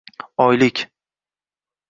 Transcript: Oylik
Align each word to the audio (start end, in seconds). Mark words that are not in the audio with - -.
Oylik 0.37 0.89